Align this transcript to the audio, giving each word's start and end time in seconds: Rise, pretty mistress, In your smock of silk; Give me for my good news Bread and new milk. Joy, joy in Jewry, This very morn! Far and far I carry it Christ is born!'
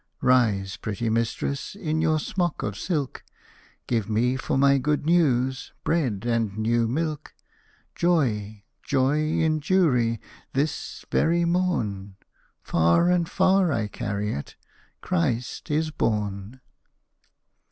Rise, 0.23 0.77
pretty 0.77 1.11
mistress, 1.11 1.75
In 1.75 2.01
your 2.01 2.17
smock 2.19 2.63
of 2.63 2.75
silk; 2.75 3.23
Give 3.85 4.09
me 4.09 4.35
for 4.35 4.57
my 4.57 4.79
good 4.79 5.05
news 5.05 5.73
Bread 5.83 6.25
and 6.27 6.57
new 6.57 6.87
milk. 6.87 7.35
Joy, 7.93 8.63
joy 8.81 9.19
in 9.19 9.59
Jewry, 9.59 10.19
This 10.53 11.05
very 11.11 11.45
morn! 11.45 12.15
Far 12.63 13.11
and 13.11 13.29
far 13.29 13.71
I 13.71 13.85
carry 13.85 14.33
it 14.33 14.55
Christ 15.01 15.69
is 15.69 15.91
born!' 15.91 16.61